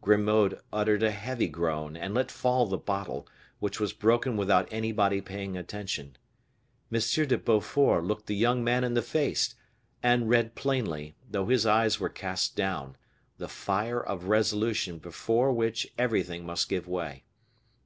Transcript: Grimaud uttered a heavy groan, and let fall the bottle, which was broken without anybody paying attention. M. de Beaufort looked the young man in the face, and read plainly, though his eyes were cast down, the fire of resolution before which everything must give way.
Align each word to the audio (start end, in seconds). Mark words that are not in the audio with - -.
Grimaud 0.00 0.62
uttered 0.72 1.02
a 1.02 1.10
heavy 1.10 1.46
groan, 1.46 1.94
and 1.94 2.14
let 2.14 2.30
fall 2.30 2.64
the 2.64 2.78
bottle, 2.78 3.28
which 3.58 3.78
was 3.78 3.92
broken 3.92 4.34
without 4.34 4.66
anybody 4.70 5.20
paying 5.20 5.58
attention. 5.58 6.16
M. 6.90 7.00
de 7.26 7.36
Beaufort 7.36 8.02
looked 8.02 8.24
the 8.26 8.34
young 8.34 8.64
man 8.64 8.82
in 8.82 8.94
the 8.94 9.02
face, 9.02 9.54
and 10.02 10.30
read 10.30 10.54
plainly, 10.54 11.16
though 11.30 11.48
his 11.48 11.66
eyes 11.66 12.00
were 12.00 12.08
cast 12.08 12.56
down, 12.56 12.96
the 13.36 13.46
fire 13.46 14.00
of 14.02 14.24
resolution 14.28 14.96
before 14.96 15.52
which 15.52 15.92
everything 15.98 16.46
must 16.46 16.70
give 16.70 16.88
way. 16.88 17.24